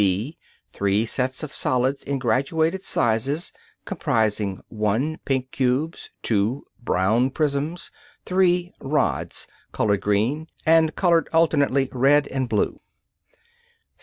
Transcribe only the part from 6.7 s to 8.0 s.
Brown prisms.